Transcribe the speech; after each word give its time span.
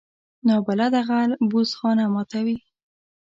نابلده 0.47 0.99
غل 1.07 1.31
بوس 1.49 1.69
خانه 1.79 2.05
ماتوي 2.13 2.57